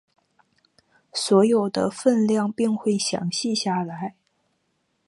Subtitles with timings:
[1.13, 4.15] 所得的份量并会详细记录下来。